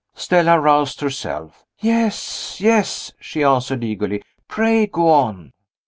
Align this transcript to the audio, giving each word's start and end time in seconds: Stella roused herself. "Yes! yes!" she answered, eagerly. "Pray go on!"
Stella 0.15 0.59
roused 0.59 0.99
herself. 1.01 1.63
"Yes! 1.77 2.59
yes!" 2.59 3.11
she 3.19 3.43
answered, 3.43 3.83
eagerly. 3.83 4.23
"Pray 4.47 4.87
go 4.87 5.07
on!" 5.09 5.53